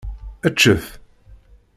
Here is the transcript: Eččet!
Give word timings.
Eččet! 0.47 0.85